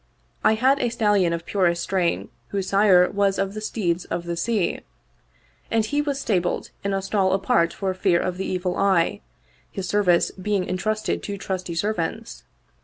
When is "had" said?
0.55-0.79